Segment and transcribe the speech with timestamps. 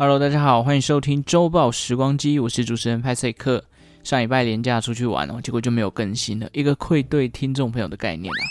[0.00, 3.64] Hello，大家好，欢迎收听周报时光机，我是主持人派翠克。
[4.04, 8.42] 上礼拜连假出去玩哦，结果就没有更新了，一个愧对听众朋友的概念啊。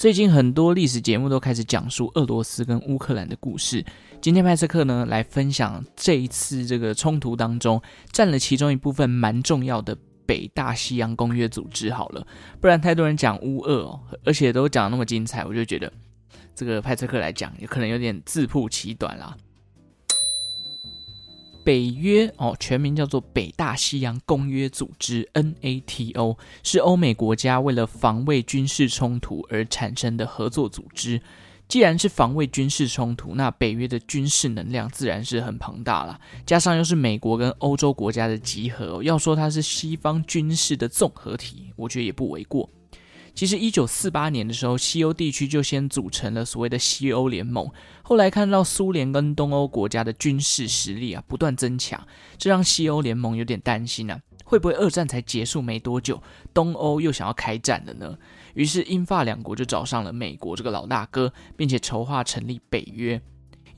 [0.00, 3.84] 最近很多历史节目都开始讲述俄罗斯跟乌克兰的故事，
[4.20, 7.80] 今天派翠克呢来分享这一次这个冲突当中
[8.10, 9.96] 占了其中一部分蛮重要的
[10.26, 11.92] 北大西洋公约组织。
[11.92, 12.26] 好了，
[12.60, 15.92] 不然太多人讲乌俄哦，而且都讲那么精彩，我就觉得
[16.52, 19.36] 这个派翠克来讲，有可能有点自曝其短啦。
[21.62, 31.20] 北约哦，全名叫做北大西洋公约组织 （NATO），是欧美国家为了防卫军事冲突而产生的合作组织。
[31.68, 36.18] 既然是防卫军事冲突，那北约的军事能量自然是很庞大了。
[36.44, 42.68] 加上又是美国跟欧洲国家的集合，要说它是西方军事的综合体，我觉得也不为过。
[43.34, 47.70] 其实，一九四八年的时候，西欧地区就先组成了所谓的西欧联盟。
[48.02, 56.22] 后来看到苏联跟东欧国家的军事实力啊不断增强，这让西欧联盟有点担心啊，会不会二战才结束没多久，
[56.52, 58.18] 东欧又想要开战了呢？
[58.54, 63.22] 于是英法两国就找上了美国这个老大哥，并且筹划成立北约。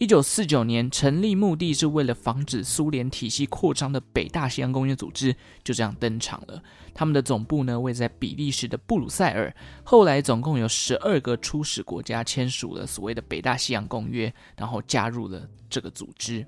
[0.03, 6.61] 一九四九年成立，目的是为了防止苏联体系扩张的北大西洋公约组织就这样登场了。
[6.93, 9.55] 他们的总部呢位在比利时的布鲁塞尔。
[9.85, 16.45] 后来总共有十二个初始国家签署了所谓的北大西洋公约，然后加入了这个组织。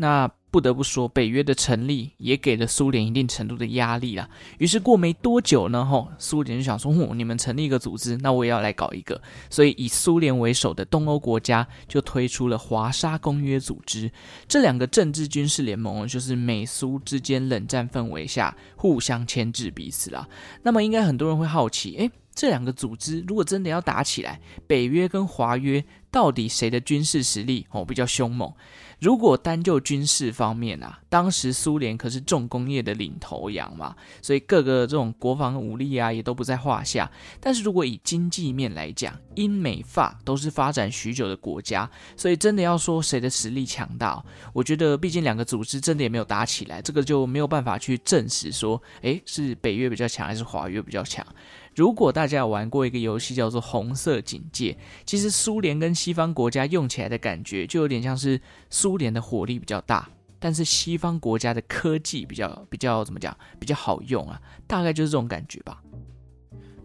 [0.00, 4.26] 那不得不说，北约的成立也给了苏联一定程度的压力啦。
[4.56, 9.20] 于是过没多久呢，吼，苏联就想说，哦，你们成立一个组织，那我也要来搞一个。
[9.50, 14.10] 所以以苏联为首的东欧国家就推出了华沙公约组织。
[14.48, 20.26] 这两个政治军事联盟就是美苏之间冷战氛围下互相牵制彼此啦。
[20.62, 28.52] 那么应该很多人会好奇，诶，这两个组织如果真的要打起来，北约跟华约到底谁的军事实力哦比较凶猛？
[29.00, 37.10] 如果单就军事方面啊，当时苏联可是重工业的领头羊嘛，所以各个这种国防武力啊也都不在话下。
[37.40, 51.26] 但是如果以经济面来讲，英美法都是发展许久的国家，所以真的要说谁的实力强大，我觉得毕竟两个组织真的也没有打起来，这个就没有办法去证实说，诶，是北约比较强还是华约比较强。
[51.74, 54.72] 如果大家有玩过一个游戏叫做《红色警戒》，
[55.06, 60.06] 其实苏联跟西方国家用起来的感觉就有点像是苏联的火力比较大，
[60.38, 65.80] 但是西方国家的科技比较比较怎么讲比较好用啊，大概就是这种感觉吧。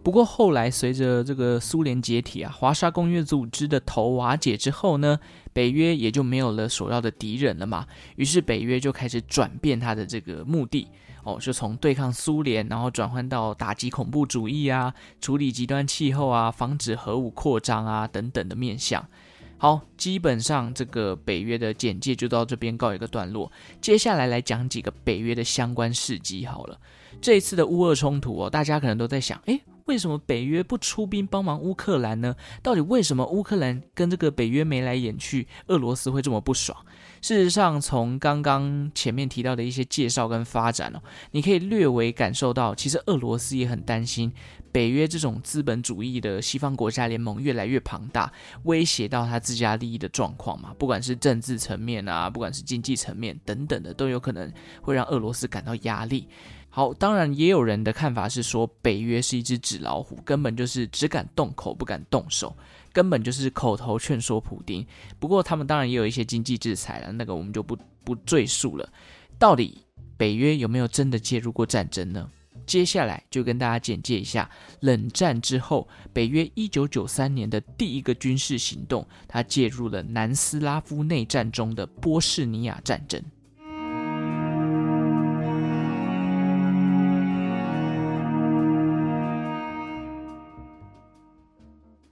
[0.06, 5.18] 不过后来随着这个苏联解体啊，华沙公约组织的头瓦解之后呢，
[5.52, 7.84] 北约也就没有了首要的敌人了嘛，
[8.14, 10.86] 于是北约就开始转变它的这个目的。
[11.24, 19.04] 哦，就从对抗苏联，然后转换到打击恐怖主义啊，处理极端气候啊，防止核武扩张啊等等的面向。
[19.58, 23.50] 好，基本上这个北约的简介就到这边告一个段落。
[23.80, 26.78] 接下来来讲几个北约的相关事迹好了。
[27.20, 32.36] 这一次的乌俄冲突哦，大家可能都在想，诶，为什么北约不出兵帮忙乌克兰呢？
[32.62, 36.76] 到底为什么乌克兰跟这个北约眉来眼去，俄罗斯会这么不爽？
[37.22, 44.32] 事实上，从刚刚前面提到的一些介绍跟发展哦，你可以略微感受到，其实俄罗斯也很担心
[44.70, 48.32] 北约这种资本主义的西方国家联盟越来越庞大，
[48.64, 50.74] 威胁到他自家利益的状况嘛。
[50.78, 56.28] 不管是政治层面啊，不管是经济层面等等的，都有可能会让俄罗斯感到压力。
[56.76, 62.54] 好，当然也有人的看法是说，北约是一只纸老虎，根本就是只敢动口不敢动手。
[62.92, 64.86] 根本就是口头劝说普丁，
[65.18, 68.86] 不过他们当然也有一些经济制裁了，那个我们就不不赘述了。
[69.38, 69.86] 到底
[70.18, 72.30] 北约有没有真的介入过战争呢？
[72.66, 74.50] 接下来就跟大家简介一下
[74.80, 83.22] 冷战之后北约一九九三年的第一个军事行动，它介入了南斯拉夫内战中的波士尼亚战争。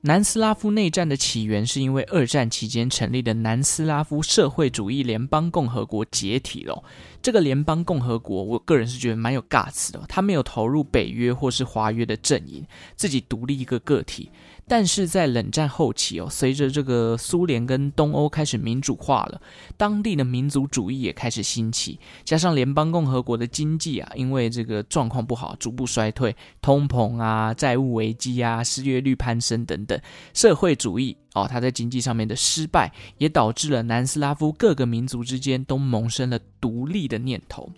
[0.06, 6.84] 南斯拉夫内战的起源是因为二战期间成立的南斯拉夫社会主义联邦共和国解体了。
[7.22, 14.30] 这个联邦共和国，我个人是觉得蛮有尬词的，他没有投入北约或是华约的阵营，自己独立一个个体。
[14.66, 19.40] 但是在冷战后期哦，随着这个苏联跟东欧开始民主化了，
[19.76, 30.00] 当地的民族主义也开始兴起，加上联邦共和国的经济啊，因为这个状况不好，逐步衰退，通膨啊、债务危机啊、失业率攀升等等，
[30.32, 37.70] 社会主义哦，它在经济上面的失败，也导致了南斯拉夫各个民族之间都萌生了独立的念头。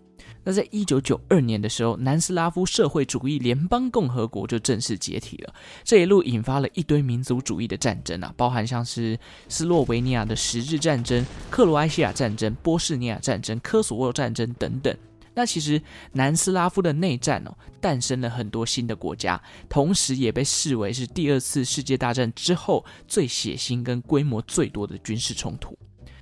[0.48, 5.52] 那在一九九二年的时候，南斯拉夫社会主义联邦共和国就正式解体了。
[5.82, 14.96] 这一路引发了一堆民族主义的战争啊，包含像是斯洛维尼亚的十日战争、克罗埃西亚战争、波士尼亚战争、科索沃战争等等。
[15.34, 15.82] 那其实
[16.12, 25.76] 南斯拉夫的内战哦，诞生了很多新的国家，同时也被视为是第二次世界大战之后最血腥跟规模最多的军事冲突。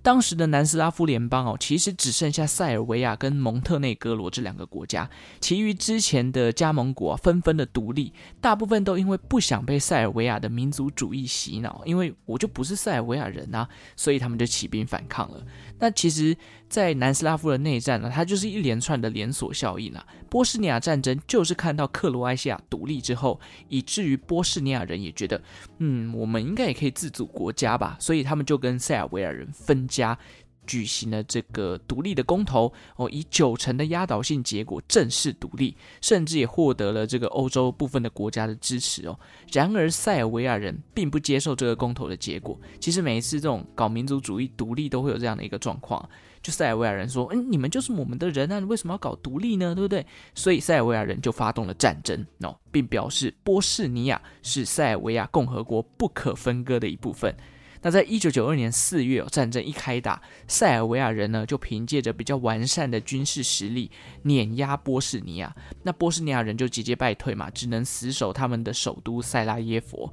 [0.05, 5.09] 当时的南斯拉夫联邦哦，其实只剩下塞尔维亚跟蒙特内哥罗这两个国家，
[5.41, 13.67] 其余之前的加盟国啊，纷纷的独立，大部分都因为不想被塞尔维亚的民族主义洗脑，因为我就不是塞尔维亚人啊，
[13.97, 15.43] 所以他们就起兵反抗了。
[15.79, 16.37] 那其实，
[16.69, 20.07] 在南斯拉夫的内战呢，它就是一连串的连锁效应啊。
[20.29, 25.41] 波士尼亚战争就是看到克罗埃西亚独立之后，以至于波士尼亚人也觉得，
[25.79, 30.19] 嗯，我们应该也可以自主国家吧，所以他们就跟塞尔维亚人分家。
[30.67, 39.21] 举行了这个独立的公投哦，以九成的压倒性结果正式独立，甚至也获得了这个欧洲部分的国家的支持哦。
[39.53, 42.59] 然而塞尔维亚人并不接受这个公投的结果。
[42.81, 46.09] 其实每一次这种搞民族主义独立都会有这样的一个状况，
[46.43, 49.75] 就塞尔维亚人说：“嗯，你们就是我们的人啊，你为什么要搞独立呢？
[49.75, 57.37] 对不对？”所以塞尔维亚人就发动了战争哦，并表示波士尼亚是塞尔维亚共和国不可分割的一部分。
[57.85, 63.91] 那在一九九二年四月，战争一开打，塞尔维亚人呢就凭借着比较完善的军事实力
[64.23, 70.11] 碾压波士尼亚，那波士尼亚人就节节败退嘛，只能死守他们的首都塞拉耶佛。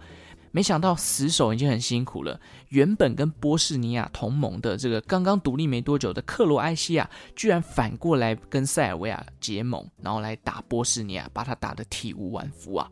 [0.51, 2.37] 没想到死守已经很辛苦了，
[2.67, 12.91] 原本跟波士尼亚同盟的这个刚刚独立没多久的克罗埃西亚，居然反过来跟塞尔维亚结盟，然后来打波士尼亚，把他打得体无完肤啊！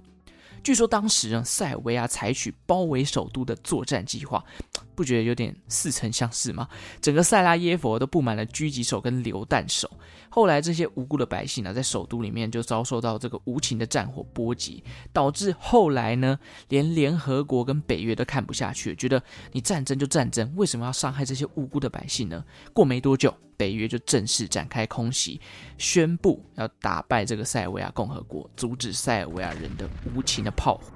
[0.64, 4.44] 据说当时呢，塞尔维亚采取包围首都的作战计划。
[5.00, 6.68] 不觉得有点似曾相识吗？
[7.00, 9.90] 整个塞拉耶佛都布满了狙击手跟榴弹手。
[10.28, 14.84] 后来这些无辜的百姓呢，在首都里面就遭受到这个无情的战火波及，
[15.14, 19.24] 导致后来呢，连联合国跟北约都看不下去，觉得
[19.54, 22.44] 你战争就战争，为什么要伤害这些无辜的百姓呢？
[22.74, 25.42] 过没多久，北约就正式展开空袭，
[25.78, 29.86] 宣布要打败这个塞尔维亚共和国，阻止塞尔维亚人的
[30.16, 30.94] 无情的炮火。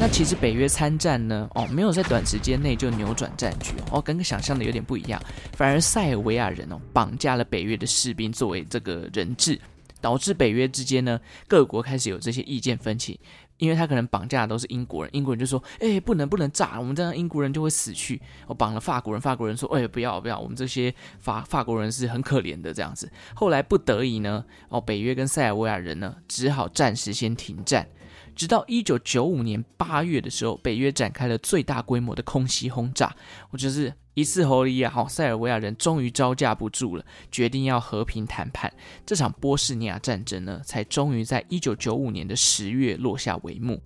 [0.00, 5.22] 那其实北约参战呢，哦，没有在短时间内就扭转战局哦，跟想象的有点不一样，
[5.52, 9.56] 反而塞尔维亚人哦绑架了北约的士兵作为这个人质，
[10.00, 13.20] 导致北约之间呢各国开始有这些意见分歧，
[13.58, 18.20] 因为他可能绑架的都是英国人，英国人就说，哎，不能不能炸，我们这样英国人就会死去。
[18.46, 23.10] 我绑了法国人，法国人说，哎，不要不要，我们这些法法国人是很可怜的这样子。
[23.34, 27.88] 后来不得已呢，哦，北约跟塞尔维亚人呢只好暂时先停战。
[28.34, 33.14] 直到一九九五年八月的时候，北约展开了最大规模的空袭轰炸，
[33.50, 38.72] 我就是一次后里亚，好，塞尔维亚人终于招架不住了，决定要和平谈判。
[39.04, 43.82] 这场波士尼亚战争呢，才终于在一九九五年的十月落下帷幕。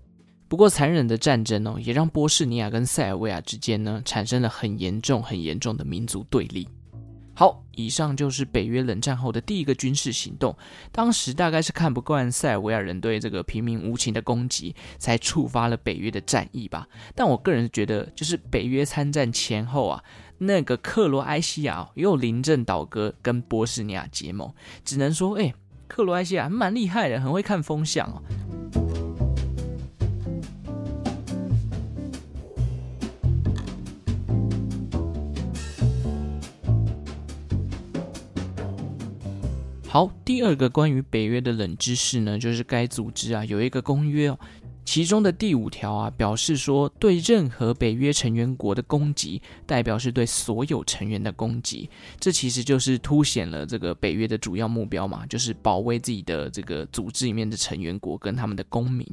[0.47, 6.69] 不过，残忍的战争哦，也让波士尼亚跟塞尔维亚之间呢，产生了很严重、很严重的民族对立。
[7.39, 10.57] 好，以上就是北约冷战后的第一个军事行动。
[10.91, 16.89] 当时大概是看不惯塞尔维亚人对这个平民无情的攻击，才触发了北约的战役吧。
[17.15, 20.03] 但我个人觉得，就是北约参战前后啊，
[20.39, 24.53] 那个克罗埃西亚又临阵倒戈，跟波士尼亚结盟，
[24.85, 25.55] 只能说，哎，
[25.87, 28.88] 克罗埃西亚蛮厉害的，很会看风向哦。
[39.91, 44.39] 好，第二个关于北约的冷知识呢，就是该组织啊有一个公约哦，
[44.85, 51.89] 其中的第五条啊表示说，对任何北约成员国的攻击，代表是对所有成员的攻击。
[52.21, 59.07] 这其实就是凸显了这个北约的主要目标嘛，就是保卫自己的这个组织里面的成员国跟他们的公民。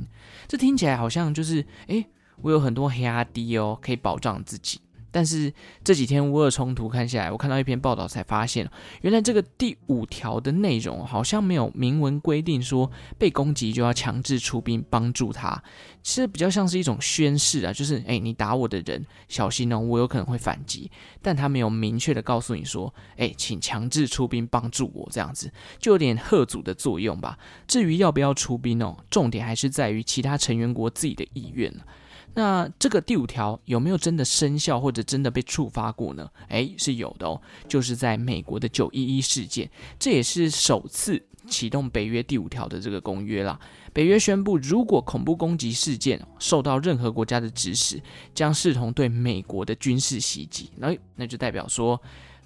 [0.46, 2.06] 这听起来好像就是，诶，
[2.42, 4.82] 我有很多黑阿弟哦，可以保障自己。
[5.16, 8.70] 但是这几天乌俄冲突看下来，我看到一篇报道才发现，
[9.02, 15.64] 原来这个第五条的内容好像没有明文规定说被攻击就要强制出兵帮助他，
[16.04, 20.92] 其实比较像是一种宣誓啊，就是哎，你打我的人小心哦，我有可能会反击，
[21.22, 27.40] 但他没有明确的告诉你说，哎，请强制出兵帮助我这样子，就有点吓阻的作用吧。
[27.66, 31.74] 至于要不要出兵哦，重点还是在于其他成员国自己的意愿。
[32.36, 36.30] 那这个第五条有没有真的生效或者真的被触发过呢？
[36.50, 43.60] 诶，是有的哦，就是在美国的九一一事件，这也是首次启动北约第五条的这个公约啦。
[43.94, 48.02] 北约宣布，如果恐怖攻击事件受到任何国家的指使，
[48.34, 50.70] 将视同对美国的军事袭击。
[50.76, 52.00] 那那就代表说，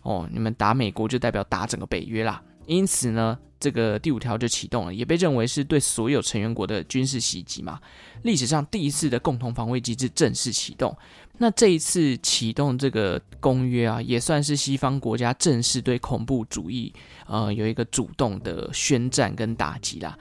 [0.04, 2.40] 哦，你们打美国就代表打整个北约啦。
[2.70, 7.80] 因此呢，这个第五条就启动了，也被认为是对所有成员国的军事袭击嘛。
[8.22, 10.96] 历史上第一次的共同防卫机制正式启动。
[11.40, 16.94] 那这一次启动这个公约啊，也算是西方国家正式对恐怖主义
[17.26, 20.16] 呃有一个主动的宣战跟打击啦。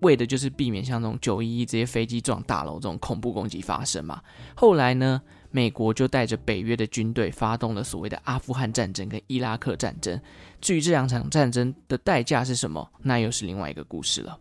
[0.00, 4.22] 为的就是避免像这种九一一这些飞机撞大楼这种恐怖攻击发生嘛。
[4.54, 10.20] 后来呢，美国就带着北约的军队发动了所谓的阿富汗战争跟伊拉克战争。
[10.60, 14.38] 至于这两场战争的代价是什么，那又是另外一个故事了。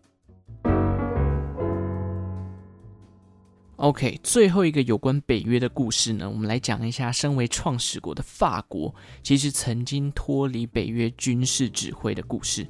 [3.77, 12.67] OK，最后一个有关北约的故事呢，我们来讲一下，身为创始国的法国，其实曾经脱离北约军事指挥的故事。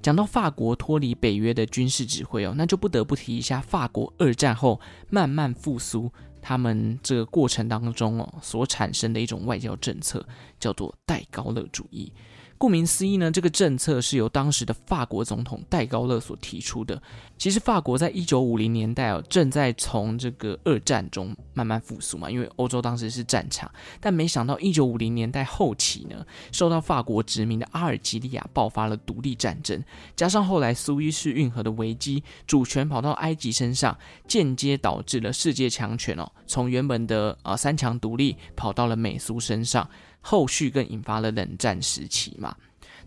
[0.00, 4.80] 讲到法国脱离北约的军事指挥哦，那就不得不提一下法国二战后
[5.10, 10.26] 慢慢复苏，他们这个过程当中哦所产生的一种外交政策，
[10.60, 12.12] 叫做戴高乐主义。
[12.62, 17.02] 顾名思义呢，这个政策是由当时的法国总统戴高乐所提出的。
[17.36, 23.68] 其实法国在一九五零年代哦，正在从这个二战中慢慢复苏嘛，因为欧洲当时是战场。
[24.00, 29.82] 但没想到一九五零年代后期呢，受到法国殖民的阿尔及利亚爆发了独立战争，
[30.14, 39.90] 加上后来苏伊士运河的危机，主权跑到埃及身上，间接导致了世界强权哦，从原本的呃三强独立跑到了美苏身上。
[40.22, 42.56] 后续更引发了冷战时期嘛。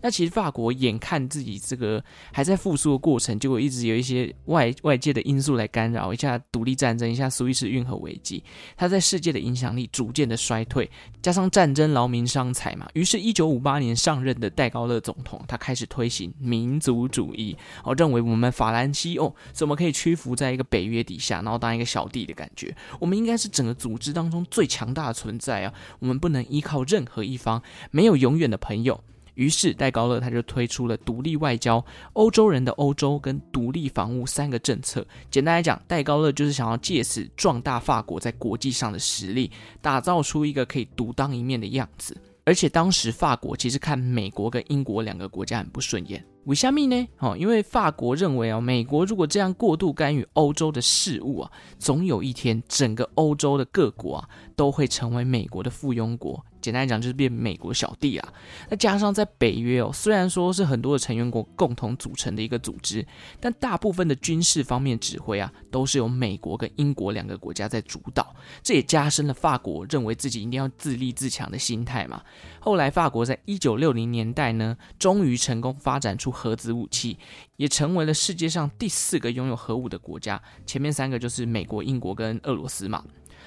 [0.00, 8.42] 那其实法国眼看自己这个还在复苏的过程，结果一直有一些外外界的因素来干扰，一下独立战争，一下苏伊士运河危机，
[8.76, 10.90] 他在世界的影响力逐渐的衰退，
[11.22, 29.02] 加上战争劳民伤财嘛，于是，一九五八年上任的戴高乐总统，他开始推行民族主义，哦，认为我们法兰西哦，怎么可以屈服在一个北约底下，然后当一个小弟的感觉，我们应该是整个组织当中最强大的存在啊，我们不能依靠任何一方，没有永远的朋友。
[29.36, 31.82] 于是戴高乐他就推出了独立外交、
[32.14, 35.06] 欧洲人的欧洲跟独立防务三个政策。
[35.30, 39.50] 简单来讲，戴高乐就是想要借此壮大法国在国际上的实力，
[39.80, 42.16] 打造出一个可以独当一面的样子。
[42.44, 47.08] 而且当时法国其实看美国跟英国两个国家很不顺眼，为什么呢？
[47.18, 56.40] 哦，因为法国认为啊，美国如果这样过度干预欧洲的事务啊，总有一天整个欧洲的各国啊都会成为美国的附庸国。
[56.66, 58.32] 简单讲，就是变美国小弟啊。
[58.68, 63.06] 那加上在北约哦，虽然说是很多的成员国共同组成的一个组织，
[63.38, 68.34] 但大部分的军事方面指挥啊，都是由美国跟英国两个国家在主导。
[68.64, 72.20] 这也加深了法国认为自己一定要自立自强的心态嘛。
[72.58, 77.16] 后来，法国在一九六零年代呢，终于成功发展出核子武器，
[77.56, 80.42] 也成为了世界上第四个拥有核武的国家。
[80.66, 83.04] 前面三个就是美国、英国跟俄罗斯嘛。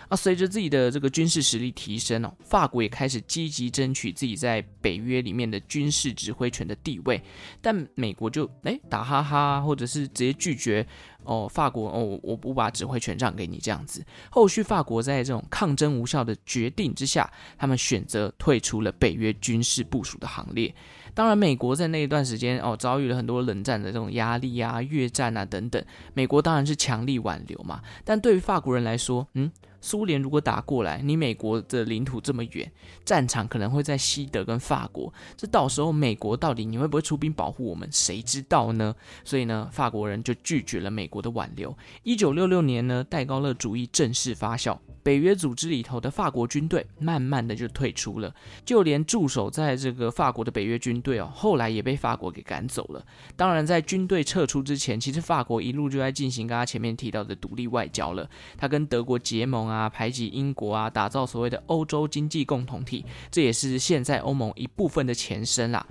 [0.10, 7.22] 啊，随着自己的这个军事实力提升哦，法国也开始积极争取自己在北约里面的军事指挥权的地位，
[7.62, 10.86] 但美国就诶打哈哈，或者是直接拒绝
[11.24, 14.04] 哦，法国哦，我不把指挥权让给你这样子。
[14.32, 20.74] 后续法国在这种抗争无效的决定之下，他们选择退出了北约军事部署的行列。
[21.14, 25.84] 当然，美国在那一段时间哦，遭遇了很多冷战的这种压力啊、越战啊等等，
[26.16, 27.80] 美国当然是强力挽留嘛。
[28.04, 29.52] 但对于法国人来说，嗯。
[29.82, 32.72] 苏联如果打过来，你美国的领土这么远，
[33.06, 38.96] 战场可能会在西德跟法国，这到时候美国到底你会不会出兵保护我们，谁知道呢？
[39.24, 41.76] 所以呢，法国人就拒绝了美国的挽留。
[42.04, 44.78] 一九六六年呢，戴高乐主义正式发酵。
[45.10, 48.32] 北约组织里头的法国军队慢慢的就退出了，
[48.64, 53.04] 就连驻守在这个法国的北约军队哦，后来也被法国给赶走了。
[53.36, 58.30] 当然，在军队撤出之前，其实法国一路就在进行刚刚前面提到的独立外交了。
[58.56, 65.84] 他跟德国结盟啊，排挤英国啊，打造所谓的欧洲经济共同体，这也是现在欧盟一部分的前身啦。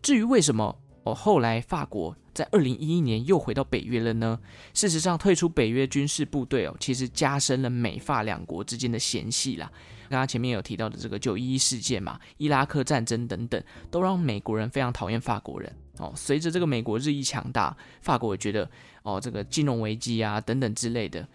[0.00, 0.74] 至于为什么
[1.04, 4.38] 哦，后来法国在二零一一年又回到北约了呢？
[4.72, 9.70] 事实上，退出北约军事部队哦，其实加深了美法两国之间的嫌隙啦。
[10.08, 16.12] 刚刚前面有提到的这个九一一事件嘛，伊拉克战争等等，都让美国人非常讨厌法国人哦。
[16.16, 18.68] 随着这个美国日益强大，法国也觉得
[19.02, 21.26] 哦，这个金融危机啊等等之类的。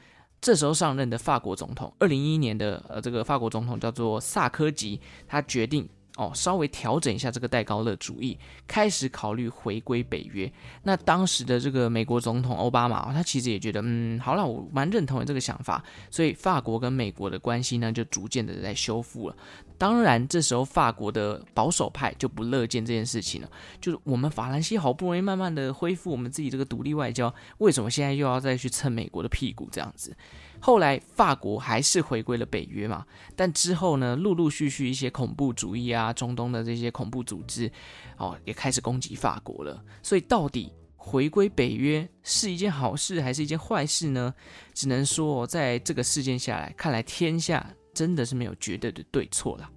[0.42, 5.88] 这时候上任的法国总统，二零一一年的呃，这个法国总统叫做萨科吉，他决定。
[6.20, 10.52] 哦，稍微调整一下这个戴高乐主义，开始考虑回归北约。
[10.84, 15.82] 那当时的这个美国总统奥巴马，他其实也觉得，嗯，好了，我蛮认同你这个想法。
[16.12, 19.36] 所以法国跟美国的关系呢，就逐渐的在修复了。
[19.78, 23.50] 当然，这时候法国的保守派就不乐见这件事情了。
[23.80, 30.14] 就是我们法兰西好不容易慢慢的恢复我们自己这个独立外交，为什么现在又要再去蹭美国的屁股这样子？
[30.62, 37.72] 后来法国还是回归了北约嘛，但之后呢，陆陆续续一些恐怖主义啊，中东的这些恐怖组织
[38.18, 39.84] 哦，也开始攻击法国了。
[40.04, 44.34] 所以到底回归北约是一件好事还是一件坏事呢？
[44.74, 49.70] 只能说，在这个事件下来，看来天下真的是没有绝对的对错了。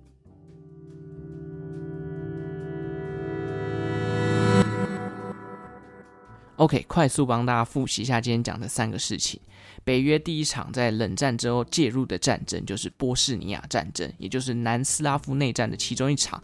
[6.56, 9.40] OK，快速帮大家复习一下今天讲的三个事情。
[9.84, 16.42] 北约第一场在冷战之后介入的战争就是波士尼亚战争，也就是南斯拉夫内战的其中一场。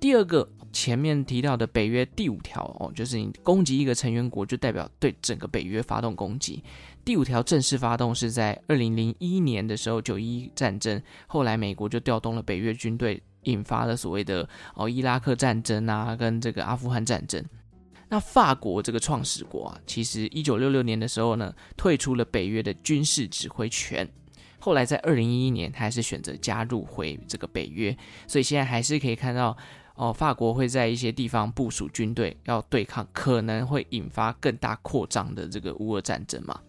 [0.00, 6.62] 第二个，前面提到的北约第五条哦，就是你攻击一个成员国，就代表对整个北约发动攻击。
[7.04, 17.44] 第五条正式发动是在二零零一年的时候，九一一战争，后来美国就调动了北约军队，引发了所谓的哦伊拉克战争啊，跟这个阿富汗战争。
[18.08, 24.08] 那法国这个创始国啊，其实一九六六年的时候呢，退出了北约的军事指挥权。
[24.58, 27.96] 后来在二零一一年，他还是选择加入回这个北约。
[28.26, 29.56] 所以现在还是可以看到，
[29.94, 36.60] 哦，法国会在一些地方部署军队，要对抗可能会引发更大扩张的这个乌俄战争嘛。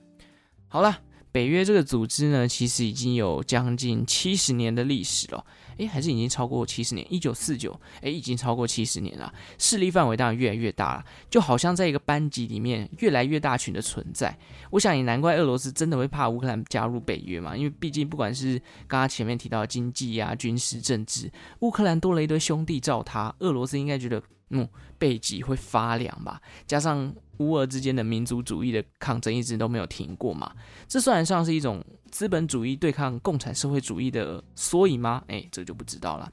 [0.68, 1.00] 好了。
[1.32, 5.46] 北约这个组织呢，其实已经有将近七十年的历史了，
[5.80, 14.38] 诶，还是已经超过七十年，一九四九，诶，已经超过七十年了，势力范围当然越来越大了，就好像在一个班级里面越来越大群的存在。
[14.70, 21.32] 我想也难怪俄罗斯真的会怕乌克兰加入北约嘛，因为毕竟不管是刚刚前面提到的经济啊、军事、政治，
[21.62, 24.22] 乌克兰多了一堆兄弟罩他，俄罗斯应该觉得。
[24.52, 24.68] 嗯，
[24.98, 26.42] 背脊会发凉吧？
[26.66, 30.52] 加上乌俄之间的民族主义的抗争一直都没有停过嘛，
[30.88, 31.80] 这算得上是一种
[32.10, 35.24] 资本主义对抗共产社会主义的缩影吗？
[35.28, 36.30] 哎，这就不知道了。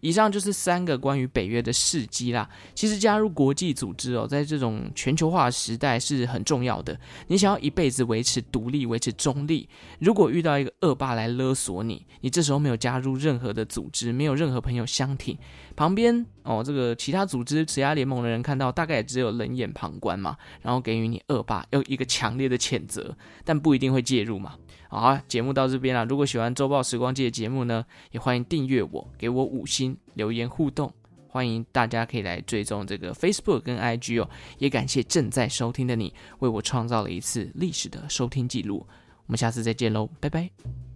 [0.00, 2.50] 以上就是三个关于北约的事迹啦。
[2.74, 6.98] 其实加入国际组织哦，在这种全球化的时代是很重要的。
[7.28, 9.68] 你想要一辈子维持独立、维持中立，
[10.00, 15.38] 如果遇到一个恶霸来勒索你，你这时候没有加入任何的组织，没有任何朋友相挺，
[15.76, 24.54] 旁边哦这个其他组织、其他联盟的人看到，大概也只有冷眼旁观嘛，然后给予你恶霸有一个强烈的谴责，但不一定会介入嘛。
[24.88, 26.04] 好啊，节目到这边了。
[26.04, 30.92] 如果喜欢周报时光机的节目呢，也欢迎订阅我，给我五星留言互动。
[31.28, 34.28] 欢迎大家可以来追踪这个 Facebook 跟 IG 哦。
[34.58, 38.86] 也感谢正在收听的你，为我创造了一次历史的收听记录。
[39.24, 40.91] 我们下次再见喽，拜拜。